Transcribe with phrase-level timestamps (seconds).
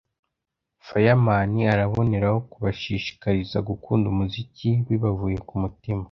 [0.85, 5.99] Fireman araboneraho kubashishikariza gukunda umuziki bibavuye ku mutima